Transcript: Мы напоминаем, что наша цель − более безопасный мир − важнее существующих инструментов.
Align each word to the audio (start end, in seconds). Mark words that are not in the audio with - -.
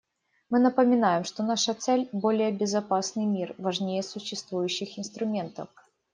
Мы 0.49 0.57
напоминаем, 0.59 1.23
что 1.25 1.43
наша 1.43 1.75
цель 1.75 2.01
− 2.09 2.09
более 2.11 2.51
безопасный 2.51 3.25
мир 3.25 3.51
− 3.59 3.61
важнее 3.61 4.01
существующих 4.01 4.97
инструментов. 4.97 5.69